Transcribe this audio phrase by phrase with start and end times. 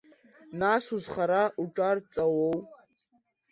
[0.59, 2.57] Нас, узхара уҿарҵауоу?